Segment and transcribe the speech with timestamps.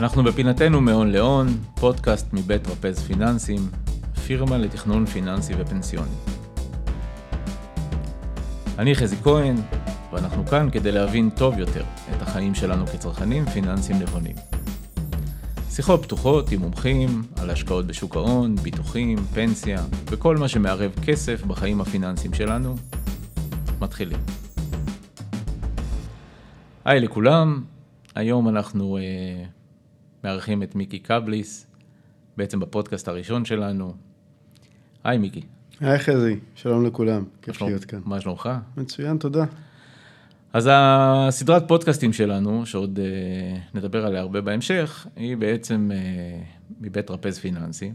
[0.00, 3.60] אנחנו בפינתנו מהון להון, פודקאסט מבית רפז פיננסים,
[4.26, 6.10] פירמה לתכנון פיננסי ופנסיוני.
[8.78, 9.56] אני חזי כהן,
[10.12, 11.82] ואנחנו כאן כדי להבין טוב יותר
[12.16, 14.36] את החיים שלנו כצרכנים פיננסיים נבונים.
[15.70, 21.80] שיחות פתוחות עם מומחים על השקעות בשוק ההון, ביטוחים, פנסיה וכל מה שמערב כסף בחיים
[21.80, 22.76] הפיננסיים שלנו.
[23.80, 24.18] מתחילים.
[26.84, 27.64] היי לכולם,
[28.14, 29.57] היום אנחנו אה,
[30.24, 31.66] מארחים את מיקי קבליס,
[32.36, 33.94] בעצם בפודקאסט הראשון שלנו.
[35.04, 35.42] היי מיקי.
[35.80, 38.00] היי חזי, שלום לכולם, כיף להיות כאן.
[38.04, 38.48] מה שלומך?
[38.76, 39.44] מצוין, תודה.
[40.52, 46.42] אז הסדרת פודקאסטים שלנו, שעוד אה, נדבר עליה הרבה בהמשך, היא בעצם אה,
[46.80, 47.92] מבית רפז פיננסי.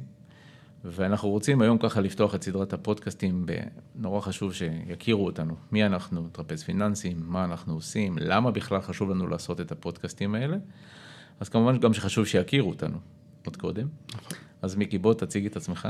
[0.85, 3.45] ואנחנו רוצים היום ככה לפתוח את סדרת הפודקאסטים,
[3.95, 9.27] נורא חשוב שיכירו אותנו, מי אנחנו, טרפז פיננסים, מה אנחנו עושים, למה בכלל חשוב לנו
[9.27, 10.57] לעשות את הפודקאסטים האלה.
[11.43, 12.97] אז כמובן גם שחשוב שיכירו אותנו
[13.45, 13.87] עוד קודם.
[14.61, 15.87] אז מיקי, בוא תציג את עצמך.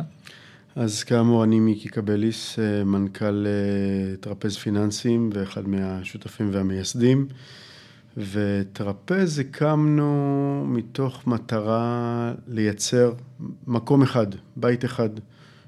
[0.76, 7.28] אז כאמור, אני מיקי קבליס, אה, מנכ"ל אה, טרפז פיננסים ואחד מהשותפים והמייסדים.
[8.18, 13.14] וטרפז הקמנו מתוך מטרה לייצר
[13.68, 15.10] מקום אחד, בית אחד,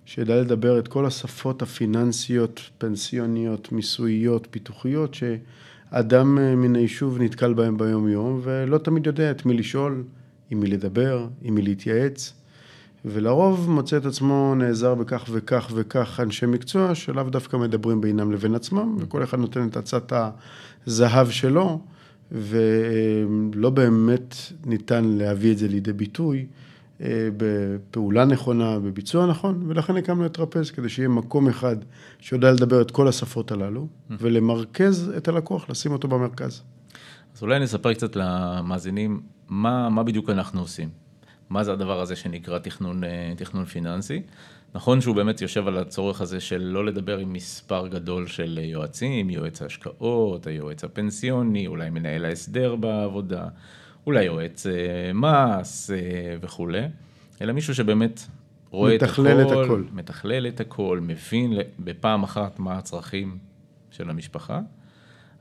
[0.05, 7.77] שידע לדבר את כל השפות הפיננסיות, פנסיוניות, מיסוייות, פיתוחיות, שאדם אה, מן היישוב נתקל בהם
[7.77, 10.03] ביום יום, ולא תמיד יודע את מי לשאול,
[10.49, 12.33] עם מי לדבר, עם מי להתייעץ.
[13.05, 18.55] ולרוב מוצא את עצמו נעזר בכך וכך וכך אנשי מקצוע שלאו דווקא מדברים בינם לבין
[18.55, 20.13] עצמם, וכל אחד נותן את עצת
[20.87, 21.81] הזהב שלו,
[22.31, 26.45] ולא באמת ניתן להביא את זה לידי ביטוי אה,
[27.37, 31.75] בפעולה נכונה, בביצוע נכון, ולכן הקמנו את טרפז, כדי שיהיה מקום אחד
[32.19, 36.63] שיודע לדבר את כל השפות הללו, ולמרכז את הלקוח, לשים אותו במרכז.
[37.35, 40.89] אז אולי נספר קצת למאזינים, מה, מה בדיוק אנחנו עושים?
[41.49, 44.21] מה זה הדבר הזה שנקרא תכנון, אה, תכנון פיננסי.
[44.75, 49.29] נכון שהוא באמת יושב על הצורך הזה של לא לדבר עם מספר גדול של יועצים,
[49.29, 53.47] יועץ ההשקעות, היועץ הפנסיוני, אולי מנהל ההסדר בעבודה,
[54.07, 56.81] אולי יועץ אה, מס אה, וכולי,
[57.41, 58.21] אלא מישהו שבאמת
[58.69, 63.37] רואה את הכל, את הכל, מתכלל את הכל, מבין בפעם אחת מה הצרכים
[63.91, 64.61] של המשפחה.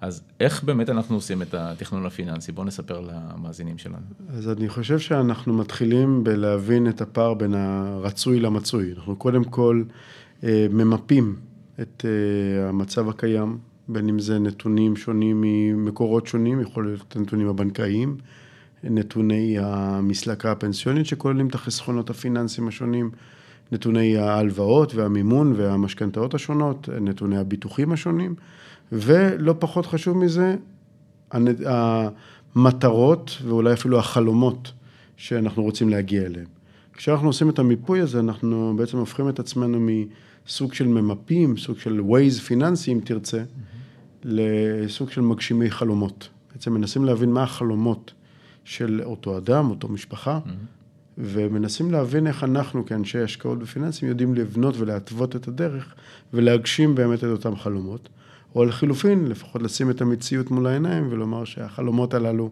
[0.01, 2.53] אז איך באמת אנחנו עושים את התכנון הפיננסי?
[2.53, 4.07] בואו נספר למאזינים שלנו.
[4.29, 8.93] אז אני חושב שאנחנו מתחילים בלהבין את הפער בין הרצוי למצוי.
[8.97, 9.83] אנחנו קודם כל
[10.45, 11.37] אה, ממפים
[11.81, 13.59] את אה, המצב הקיים,
[13.89, 18.17] בין אם זה נתונים שונים ממקורות שונים, יכול להיות נתונים הבנקאיים,
[18.91, 23.11] נתוני המסלקה הפנסיונית שכוללים את החסכונות הפיננסיים השונים,
[23.73, 28.35] נתוני ההלוואות והמימון והמשכנתאות השונות, נתוני הביטוחים השונים.
[28.93, 30.57] ולא פחות חשוב מזה,
[31.65, 34.73] המטרות ואולי אפילו החלומות
[35.17, 36.47] שאנחנו רוצים להגיע אליהם.
[36.93, 39.89] כשאנחנו עושים את המיפוי הזה, אנחנו בעצם הופכים את עצמנו
[40.47, 44.25] מסוג של ממפים, סוג של ווייז פיננסי, אם תרצה, mm-hmm.
[44.25, 46.29] לסוג של מגשימי חלומות.
[46.53, 48.13] בעצם מנסים להבין מה החלומות
[48.65, 50.51] של אותו אדם, אותו משפחה, mm-hmm.
[51.19, 55.95] ומנסים להבין איך אנחנו כאנשי השקעות ופיננסים יודעים לבנות ולהתוות את הדרך
[56.33, 58.09] ולהגשים באמת את אותם חלומות.
[58.55, 62.51] או לחילופין, לפחות לשים את המציאות מול העיניים ולומר שהחלומות הללו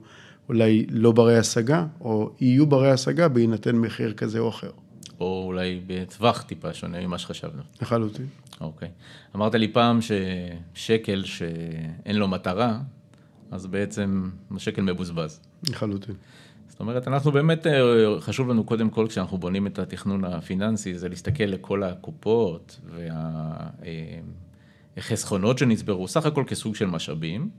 [0.48, 4.70] אולי לא ברי השגה, או יהיו ברי השגה בהינתן מחיר כזה או אחר.
[5.20, 7.62] או אולי בטווח טיפה שונה ממה שחשבנו.
[7.82, 8.26] לחלוטין.
[8.60, 8.88] אוקיי.
[9.36, 12.78] אמרת לי פעם ששקל שאין לו מטרה,
[13.50, 15.40] אז בעצם השקל מבוזבז.
[15.70, 16.14] לחלוטין.
[16.68, 21.08] זאת אומרת, אנחנו באמת, אה, חשוב לנו קודם כל, כשאנחנו בונים את התכנון הפיננסי, זה
[21.08, 23.10] להסתכל לכל הקופות וה...
[23.84, 24.20] אה,
[25.58, 27.50] שנצברו, סך הכל כסוג של משאבים,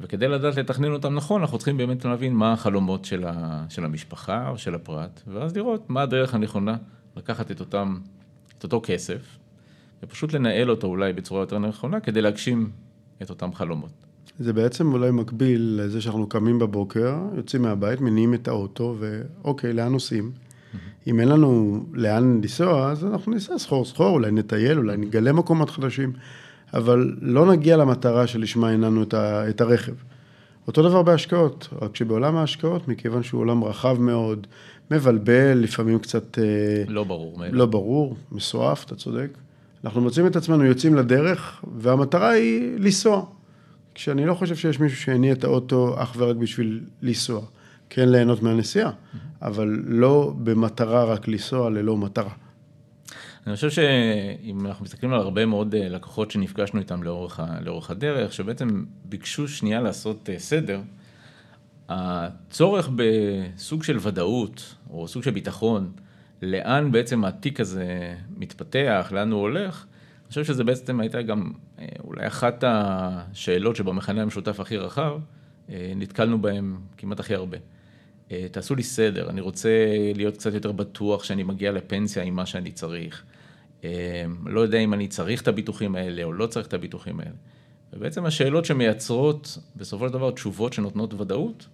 [0.00, 4.48] וכדי לדעת לתכנן אותם נכון, אנחנו צריכים באמת להבין מה החלומות של, ה, של המשפחה
[4.48, 6.76] או של הפרט, ואז לראות מה הדרך הנכונה
[7.16, 7.98] לקחת את, אותם,
[8.58, 9.38] את אותו כסף,
[10.02, 12.70] ופשוט לנהל אותו אולי בצורה יותר נכונה, כדי להגשים
[13.22, 14.06] את אותם חלומות.
[14.40, 19.92] זה בעצם אולי מקביל לזה שאנחנו קמים בבוקר, יוצאים מהבית, מניעים את האוטו, ואוקיי, לאן
[19.92, 20.30] נוסעים?
[21.06, 25.70] אם אין לנו לאן לנסוע, אז אנחנו ניסע סחור סחור, אולי נטייל, אולי נגלה מקומות
[25.70, 26.12] חדשים,
[26.74, 29.92] אבל לא נגיע למטרה שלשמה הנענו את, את הרכב.
[30.66, 34.46] אותו דבר בהשקעות, רק שבעולם ההשקעות, מכיוון שהוא עולם רחב מאוד,
[34.90, 36.38] מבלבל, לפעמים קצת...
[36.38, 37.42] אה, לא ברור.
[37.52, 39.28] לא ברור, מסועף, אתה צודק.
[39.84, 43.24] אנחנו מוצאים את עצמנו יוצאים לדרך, והמטרה היא לנסוע.
[44.00, 47.40] כשאני לא חושב שיש מישהו שהניע את האוטו אך ורק בשביל לנסוע.
[47.90, 48.90] כן ליהנות מהנסיעה,
[49.42, 52.32] אבל לא במטרה רק לנסוע ללא מטרה.
[53.46, 58.32] אני חושב שאם אנחנו מסתכלים על הרבה מאוד אה, לקוחות שנפגשנו איתם לאורך, לאורך הדרך,
[58.32, 60.80] שבעצם ביקשו שנייה לעשות אה, סדר,
[61.88, 65.92] הצורך בסוג של ודאות, או סוג של ביטחון,
[66.42, 69.86] לאן בעצם התיק הזה מתפתח, לאן הוא הולך,
[70.30, 75.20] חושב שזה בעצם הייתה גם אה, אולי אחת השאלות שבמכנה המשותף הכי רחב,
[75.70, 77.58] אה, נתקלנו בהם כמעט הכי הרבה.
[78.32, 79.68] אה, תעשו לי סדר, אני רוצה
[80.14, 83.24] להיות קצת יותר בטוח שאני מגיע לפנסיה עם מה שאני צריך.
[84.46, 87.34] לא יודע אם אני צריך את הביטוחים האלה או לא צריך את הביטוחים האלה.
[87.92, 91.66] ובעצם השאלות שמייצרות בסופו של דבר תשובות שנותנות ודאות,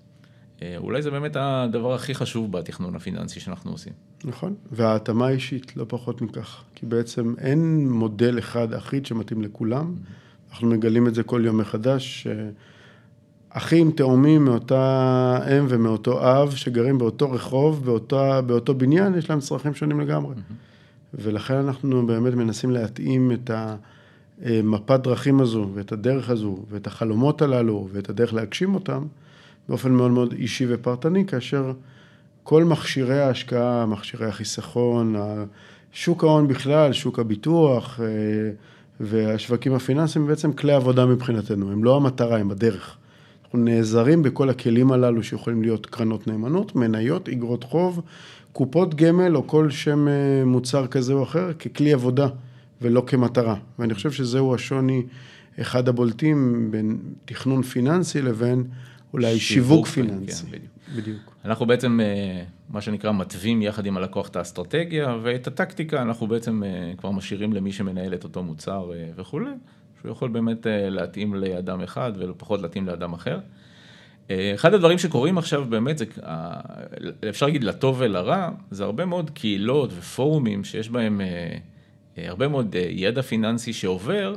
[0.77, 3.93] אולי זה באמת הדבר הכי חשוב בתכנון הפיננסי שאנחנו עושים.
[4.25, 6.63] נכון, וההתאמה האישית, לא פחות מכך.
[6.75, 9.95] כי בעצם אין מודל אחד אחיד שמתאים לכולם.
[10.51, 12.27] אנחנו מגלים את זה כל יום מחדש.
[13.51, 19.75] אחים תאומים מאותה אם ומאותו אב, שגרים באותו רחוב, באותה, באותו בניין, יש להם צרכים
[19.75, 20.35] שונים לגמרי.
[21.15, 23.51] ולכן אנחנו באמת מנסים להתאים את
[24.43, 29.05] המפת דרכים הזו, ואת הדרך הזו, ואת החלומות הללו, ואת הדרך להגשים אותם,
[29.69, 31.73] באופן מאוד מאוד אישי ופרטני, כאשר
[32.43, 35.17] כל מכשירי ההשקעה, מכשירי החיסכון,
[35.93, 38.07] שוק ההון בכלל, שוק הביטוח אה,
[39.01, 42.97] והשווקים הפיננסיים הם בעצם כלי עבודה מבחינתנו, הם לא המטרה, הם הדרך.
[43.45, 48.01] אנחנו נעזרים בכל הכלים הללו שיכולים להיות קרנות נאמנות, מניות, אגרות חוב,
[48.53, 52.29] קופות גמל או כל שם אה, מוצר כזה או אחר ככלי עבודה
[52.83, 53.55] ולא כמטרה.
[53.79, 55.03] ואני חושב שזהו השוני,
[55.61, 58.65] אחד הבולטים בין תכנון פיננסי לבין
[59.17, 60.47] אולי שיווק, שיווק פיננסי.
[60.47, 60.77] כן, בדיוק.
[60.95, 61.37] בדיוק.
[61.45, 66.63] אנחנו בעצם, אה, מה שנקרא, מתווים יחד עם הלקוח את האסטרטגיה, ואת הטקטיקה אנחנו בעצם
[66.65, 69.51] אה, כבר משאירים למי שמנהל את אותו מוצר אה, וכולי,
[70.01, 73.39] שהוא יכול באמת להתאים לאדם אחד ולפחות להתאים לאדם אחר.
[74.55, 76.05] אחד הדברים שקורים עכשיו באמת, זה,
[77.29, 81.21] אפשר להגיד לטוב ולרע, זה הרבה מאוד קהילות ופורומים שיש בהם
[82.17, 84.37] הרבה מאוד ידע פיננסי שעובר,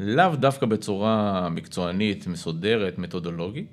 [0.00, 3.66] לאו דווקא בצורה מקצוענית, מסודרת, מתודולוגית.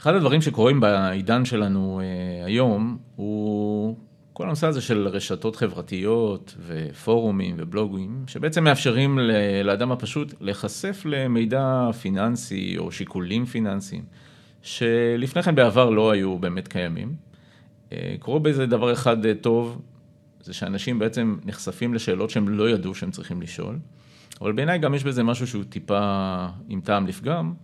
[0.00, 3.96] אחד הדברים שקורים בעידן שלנו uh, היום, הוא
[4.32, 9.18] כל הנושא הזה של רשתות חברתיות ופורומים ובלוגים, שבעצם מאפשרים
[9.64, 14.04] לאדם הפשוט להיחשף למידע פיננסי או שיקולים פיננסיים,
[14.62, 17.14] שלפני כן בעבר לא היו באמת קיימים.
[17.90, 19.82] Uh, קורה בזה דבר אחד uh, טוב,
[20.40, 23.78] זה שאנשים בעצם נחשפים לשאלות שהם לא ידעו שהם צריכים לשאול,
[24.40, 27.54] אבל בעיניי גם יש בזה משהו שהוא טיפה עם טעם לפגם.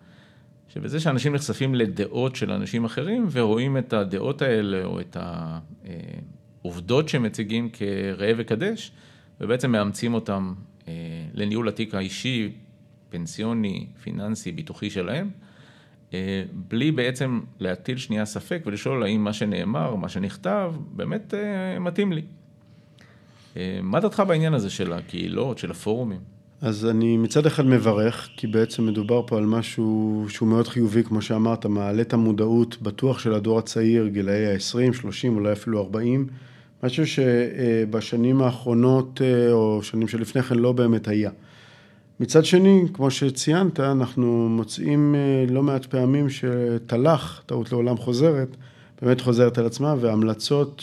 [0.75, 5.17] שבזה שאנשים נחשפים לדעות של אנשים אחרים ורואים את הדעות האלה או את
[6.62, 8.93] העובדות שהם מציגים כראה וקדש,
[9.40, 10.55] ובעצם מאמצים אותם
[10.88, 10.93] אה,
[11.34, 12.52] לניהול התיק האישי,
[13.11, 15.31] פנסיוני, פיננסי, ביטוחי שלהם,
[16.14, 22.12] אה, בלי בעצם להטיל שנייה ספק ולשאול האם מה שנאמר, מה שנכתב, באמת אה, מתאים
[22.12, 22.23] לי.
[23.82, 26.20] מה דעתך בעניין הזה של הקהילות, של הפורומים?
[26.62, 31.23] אז אני מצד אחד מברך, כי בעצם מדובר פה על משהו שהוא מאוד חיובי, כמו
[31.23, 36.27] שאמרת, מעלה את המודעות בטוח של הדור הצעיר, גילאי ה-20, 30, אולי אפילו 40,
[36.83, 41.31] משהו שבשנים האחרונות, אה, או שנים שלפני כן, לא באמת היה.
[42.21, 48.57] מצד שני, כמו שציינת, אנחנו מוצאים אה, לא מעט פעמים שתל"ח, טעות לעולם חוזרת,
[49.03, 50.83] באמת חוזרת על עצמה, והמלצות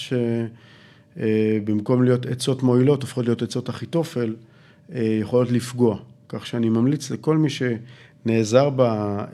[1.16, 4.34] שבמקום אה, להיות עצות מועילות, הופכות להיות עצות אחיתופל.
[4.96, 5.98] אה, יכולות לפגוע.
[6.30, 9.28] כך שאני ממליץ לכל מי שנעזר ב, אה,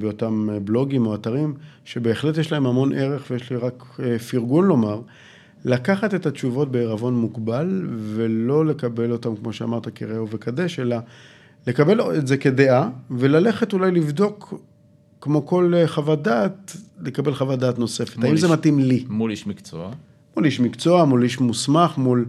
[0.00, 5.00] באותם בלוגים או אתרים, שבהחלט יש להם המון ערך ויש לי רק אה, פרגון לומר,
[5.64, 10.96] לקחת את התשובות בעירבון מוגבל ולא לקבל אותם, כמו שאמרת, כרעהו וקדש, אלא
[11.66, 14.54] לקבל את זה כדעה וללכת אולי לבדוק,
[15.20, 18.24] כמו כל חוות דעת, לקבל חוות דעת נוספת.
[18.24, 19.04] האם איש, זה מתאים לי?
[19.08, 19.90] מול איש מקצוע.
[20.36, 22.24] מול איש מקצוע, מול איש מוסמך, מול...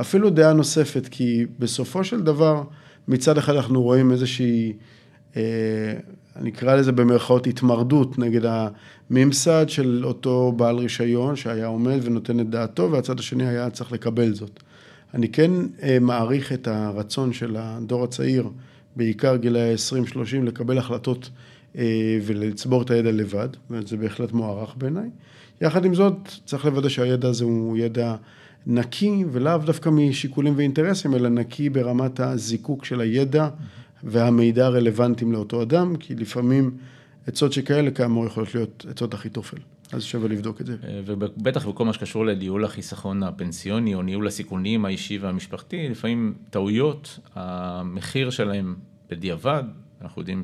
[0.00, 2.62] אפילו דעה נוספת, כי בסופו של דבר,
[3.08, 4.72] מצד אחד אנחנו רואים איזושהי,
[5.36, 5.42] אה,
[6.36, 8.40] אני אקרא לזה במרכאות התמרדות נגד
[9.10, 14.34] הממסד של אותו בעל רישיון שהיה עומד ונותן את דעתו, והצד השני היה צריך לקבל
[14.34, 14.62] זאת.
[15.14, 15.50] אני כן
[15.82, 18.48] אה, מעריך את הרצון של הדור הצעיר,
[18.96, 19.74] בעיקר גילאי
[20.14, 21.30] 20-30, לקבל החלטות
[21.78, 25.08] אה, ולצבור את הידע לבד, וזה בהחלט מוערך בעיניי.
[25.60, 26.14] יחד עם זאת,
[26.44, 28.14] צריך לוודא שהידע הזה הוא ידע
[28.66, 33.48] נקי, ולאו דווקא משיקולים ואינטרסים, אלא נקי ברמת הזיקוק של הידע
[34.02, 36.76] והמידע הרלוונטיים לאותו אדם, כי לפעמים
[37.26, 39.56] עצות שכאלה כאמור יכולות להיות עצות אחיתופל.
[39.92, 40.76] אז שווה לבדוק את זה.
[40.84, 47.18] אה, ובטח בכל מה שקשור לניהול החיסכון הפנסיוני או ניהול הסיכונים האישי והמשפחתי, לפעמים טעויות,
[47.34, 48.76] המחיר שלהם
[49.10, 49.62] בדיעבד,
[50.02, 50.42] אנחנו יודעים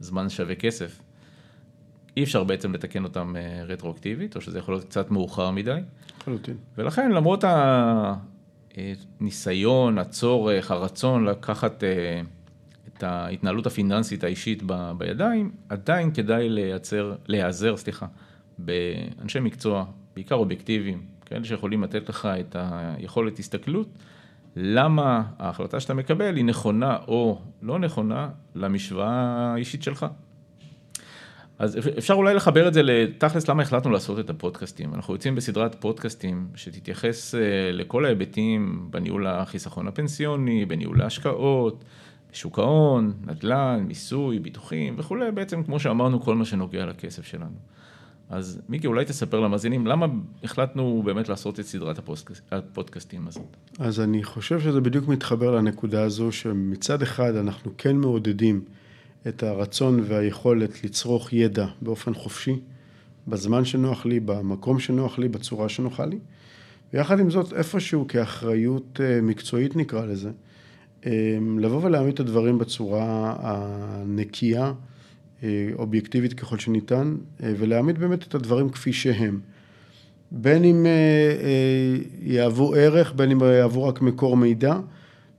[0.00, 1.00] שזמן שווה כסף,
[2.16, 5.78] אי אפשר בעצם לתקן אותם אה, רטרואקטיבית, או שזה יכול להיות קצת מאוחר מדי.
[6.26, 6.56] לחלוטין.
[6.78, 7.44] ולכן למרות
[9.20, 12.20] הניסיון, הצורך, הרצון לקחת אה,
[12.88, 18.06] את ההתנהלות הפיננסית האישית ב, בידיים, עדיין כדאי לייצר, להיעזר, סליחה,
[18.58, 23.88] באנשי מקצוע, בעיקר אובייקטיביים, כאלה שיכולים לתת לך את היכולת הסתכלות,
[24.56, 30.06] למה ההחלטה שאתה מקבל היא נכונה או לא נכונה למשוואה האישית שלך.
[31.58, 34.94] אז אפשר אולי לחבר את זה לתכלס למה החלטנו לעשות את הפודקאסטים.
[34.94, 37.40] אנחנו יוצאים בסדרת פודקאסטים שתתייחס אה,
[37.72, 41.84] לכל ההיבטים בניהול החיסכון הפנסיוני, בניהול ההשקעות,
[42.32, 47.56] בשוק ההון, נדל"ן, מיסוי, ביטוחים וכולי, בעצם כמו שאמרנו, כל מה שנוגע לכסף שלנו.
[48.30, 50.06] אז מיקי, אולי תספר למאזינים, למה
[50.44, 51.98] החלטנו באמת לעשות את סדרת
[52.52, 53.56] הפודקאסטים הזאת?
[53.78, 58.64] אז אני חושב שזה בדיוק מתחבר לנקודה הזו, שמצד אחד אנחנו כן מעודדים
[59.28, 62.56] את הרצון והיכולת לצרוך ידע באופן חופשי,
[63.28, 66.18] בזמן שנוח לי, במקום שנוח לי, בצורה שנוחה לי.
[66.92, 70.30] ויחד עם זאת, איפשהו כאחריות אה, מקצועית נקרא לזה,
[71.06, 74.72] אה, לבוא ולהעמיד את הדברים בצורה הנקייה,
[75.42, 79.40] אה, אובייקטיבית ככל שניתן, ולהעמיד באמת את הדברים כפי שהם.
[80.30, 80.86] בין אם
[82.22, 84.78] יהוו ערך, בין אם יהוו רק מקור מידע,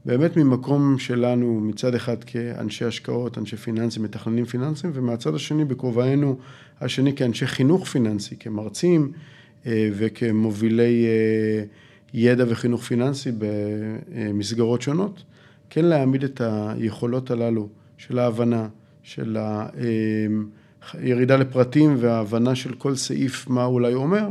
[0.08, 6.38] באמת ממקום שלנו מצד אחד כאנשי השקעות, אנשי פיננסים, מתכננים פיננסים, ומהצד השני בכובענו
[6.82, 9.12] השני כאנשי חינוך פיננסי, כמרצים
[9.66, 11.64] אה, וכמובילי אה,
[12.14, 15.24] ידע וחינוך פיננסי במסגרות שונות,
[15.70, 18.68] כן להעמיד את היכולות הללו של ההבנה,
[19.04, 19.38] של
[20.94, 24.28] הירידה אה, לפרטים וההבנה של כל סעיף מה אולי אומר,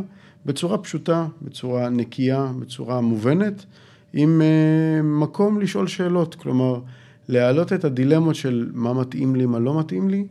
[0.47, 3.65] בצורה פשוטה, בצורה נקייה, בצורה מובנת.
[4.19, 6.81] עם uh, מקום לשאול שאלות, כלומר,
[7.29, 10.27] להעלות את הדילמות של מה מתאים לי, מה לא מתאים לי,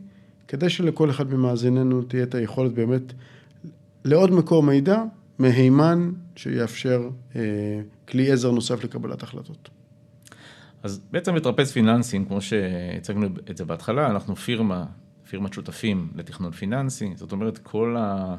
[0.48, 3.12] כדי שלכל אחד ממאזיננו תהיה את היכולת באמת
[4.04, 5.02] לעוד מקור מידע
[5.38, 7.36] מהימן שיאפשר uh,
[8.08, 9.68] כלי עזר נוסף לקבלת החלטות.
[10.82, 14.84] אז בעצם מטרפז פיננסים, כמו שהצגנו את זה בהתחלה, אנחנו פירמה,
[15.28, 18.36] פירמת שותפים לתכנון פיננסי, זאת אומרת כל ה...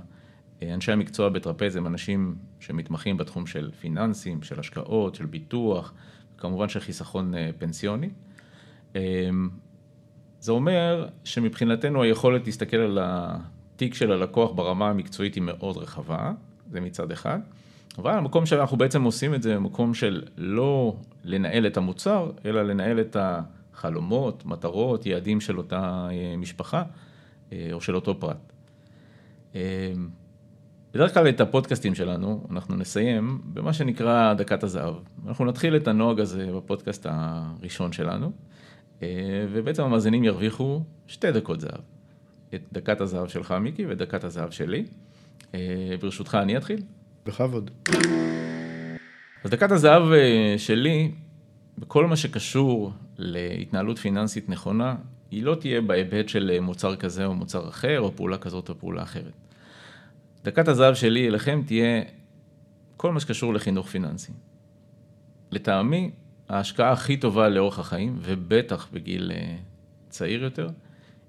[0.61, 5.93] אנשי המקצוע בטרפז הם אנשים שמתמחים בתחום של פיננסים, של השקעות, של ביטוח,
[6.37, 8.09] כמובן של חיסכון אה, פנסיוני.
[8.95, 9.49] אמ,
[10.39, 16.31] זה אומר שמבחינתנו היכולת להסתכל על התיק של הלקוח ברמה המקצועית היא מאוד רחבה,
[16.71, 17.39] זה מצד אחד.
[17.97, 22.99] אבל המקום שאנחנו בעצם עושים את זה, מקום של לא לנהל את המוצר, אלא לנהל
[22.99, 26.83] את החלומות, מטרות, יעדים של אותה אה, משפחה
[27.51, 28.53] אה, או של אותו פרט.
[30.93, 34.95] בדרך כלל את הפודקאסטים שלנו, אנחנו נסיים במה שנקרא דקת הזהב.
[35.27, 38.31] אנחנו נתחיל את הנוהג הזה בפודקאסט הראשון שלנו,
[39.03, 39.07] אה,
[39.51, 41.81] ובעצם המאזינים ירוויחו שתי דקות זהב.
[42.55, 44.85] את דקת הזהב שלך, מיקי, ודקת הזהב שלי.
[45.55, 46.81] אה, ברשותך, אני אתחיל.
[47.25, 47.71] בכבוד.
[49.43, 51.11] אז דקת הזהב אה, שלי,
[51.77, 54.95] בכל מה שקשור להתנהלות פיננסית נכונה,
[55.31, 59.03] היא לא תהיה בהיבט של מוצר כזה או מוצר אחר, או פעולה כזאת או פעולה
[59.03, 59.33] אחרת.
[60.47, 62.01] דקת הזהב שלי אליכם תהיה
[62.97, 64.31] כל מה שקשור לחינוך פיננסי.
[65.51, 66.11] לטעמי,
[66.49, 69.55] ההשקעה הכי טובה לאורך החיים, ובטח בגיל אה,
[70.09, 70.69] צעיר יותר,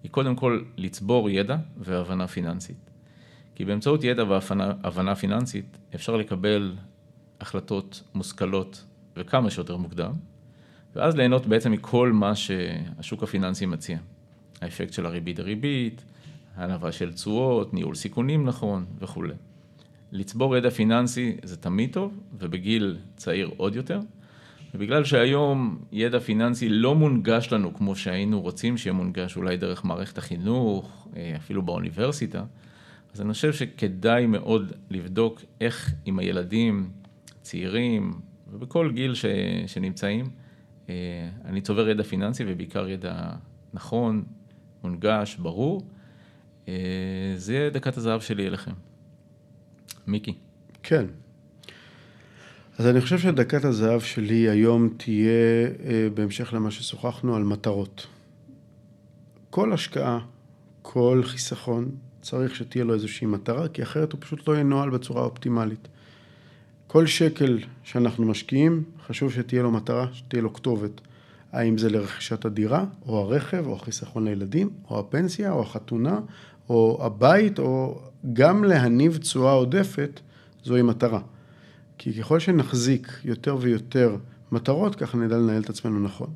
[0.03, 2.91] היא קודם כל לצבור ידע והבנה פיננסית.
[3.55, 6.77] כי באמצעות ידע והבנה פיננסית אפשר לקבל
[7.41, 8.85] החלטות מושכלות
[9.17, 10.13] וכמה שיותר מוקדם,
[10.97, 13.99] ואז ליהנות בעצם מכל מה שהשוק הפיננסי מציע.
[14.61, 16.05] האפקט של הריבית דריבית,
[16.59, 19.35] הנבה של תשואות, ניהול סיכונים נכון וכולי.
[20.12, 24.00] לצבור ידע פיננסי זה תמיד טוב, ובגיל צעיר עוד יותר.
[24.75, 30.19] ובגלל שהיום ידע פיננסי לא מונגש לנו כמו שהיינו רוצים שיהיה מונגש אולי דרך מערכת
[30.19, 32.45] החינוך, אה, אפילו באוניברסיטה,
[33.15, 36.91] אז אני חושב שכדאי מאוד לבדוק איך עם הילדים,
[37.43, 38.12] צעירים,
[38.50, 39.25] ובכל גיל ש,
[39.67, 40.27] שנמצאים,
[40.88, 40.95] אה,
[41.45, 43.31] אני צובר ידע פיננסי ובעיקר ידע
[43.73, 44.25] נכון,
[44.85, 45.83] מונגש, ברור.
[46.69, 48.73] אה, זה יהיה דקת הזהב שלי אליכם.
[50.07, 50.35] מיקי.
[50.83, 51.07] כן.
[52.79, 55.31] אז אני חושב שדקת הזהב שלי היום תהיה,
[55.85, 58.07] אה, בהמשך למה ששוחחנו, על מטרות.
[59.51, 60.19] כל השקעה,
[60.83, 61.91] כל חיסכון,
[62.23, 65.89] צריך שתהיה לו איזושהי מטרה, כי אחרת הוא פשוט לא ינוהל בצורה אופטימלית.
[66.87, 71.01] כל שקל שאנחנו משקיעים, חשוב שתהיה לו מטרה, שתהיה לו כתובת.
[71.52, 76.21] האם זה לרכישת הדירה, או הרכב, או החיסכון לילדים, או הפנסיה, או החתונה,
[76.69, 78.00] או הבית, או
[78.33, 80.21] גם להניב תשואה עודפת,
[80.64, 81.21] זוהי מטרה.
[81.99, 84.17] כי ככל שנחזיק יותר ויותר
[84.52, 86.31] מטרות, ככה נדע לנהל את עצמנו נכון.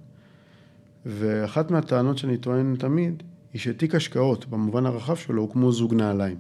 [1.07, 6.37] ואחת מהטענות שאני טוען תמיד, היא שתיק השקעות, במובן הרחב שלו, הוא כמו זוג נעליים.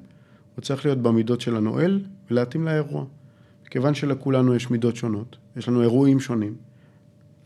[0.54, 3.04] הוא צריך להיות במידות של הנואל ולהתאים לאירוע.
[3.70, 6.54] כיוון שלכולנו יש מידות שונות, יש לנו אירועים שונים,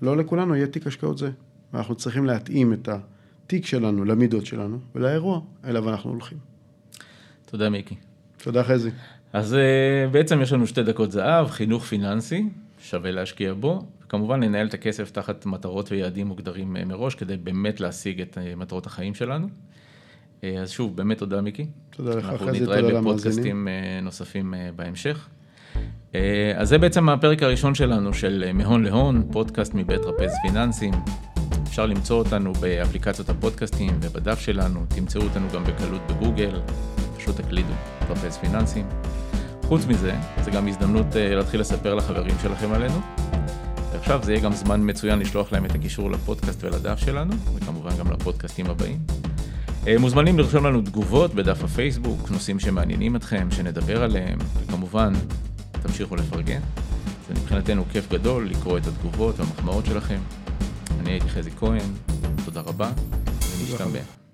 [0.03, 1.31] לא לכולנו יהיה תיק השקעות זה.
[1.73, 6.39] ואנחנו צריכים להתאים את התיק שלנו למידות שלנו ולאירוע אליו אנחנו הולכים.
[7.47, 7.95] תודה מיקי.
[8.39, 8.91] תודה חזי.
[9.33, 12.49] אז אה, בעצם יש לנו שתי דקות זהב, חינוך פיננסי,
[12.81, 17.81] שווה להשקיע בו, וכמובן לנהל את הכסף תחת מטרות ויעדים מוגדרים אה, מראש, כדי באמת
[17.81, 19.49] להשיג את אה, מטרות החיים שלנו.
[20.43, 21.67] אז שוב, באמת תודה מיקי.
[21.91, 23.05] תודה לך אנחנו חזי, נתראה תודה למאזינים.
[23.05, 23.69] בפודקאסטים
[24.03, 25.29] נוספים בהמשך.
[26.57, 30.95] אז זה בעצם הפרק הראשון שלנו של מהון להון, פודקאסט מבית רפז פיננסים.
[31.69, 36.61] אפשר למצוא אותנו באפליקציות הפודקאסטים ובדף שלנו, תמצאו אותנו גם בקלות בגוגל,
[37.17, 37.73] פשוט תקלידו
[38.11, 38.87] רפז פיננסים.
[39.63, 43.01] חוץ מזה, זה גם הזדמנות אה, להתחיל לספר לחברים שלכם עלינו.
[43.93, 48.13] ועכשיו זה יהיה גם זמן מצוין לשלוח להם את הקישור לפודקאסט ולדף שלנו, וכמובן גם
[48.13, 48.99] לפודקאסטים הבאים.
[49.87, 55.13] אה, מוזמנים לרשום לנו תגובות בדף הפייסבוק, נושאים שמעניינים אתכם, שנדבר עליהם, וכמובן,
[55.87, 56.61] תמשיכו לפרגן.
[57.29, 60.21] זה מבחינתנו כיף גדול לקרוא את התגובות והמחמאות שלכם.
[61.01, 61.91] אני הייתי חזי כהן,
[62.45, 62.91] תודה רבה,
[63.59, 64.26] ונשתמע.